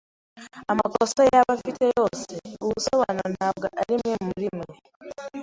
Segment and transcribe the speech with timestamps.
[0.71, 2.31] Amakosa yaba afite yose,
[2.63, 4.65] ubusobanuro ntabwo arimwe murimwe.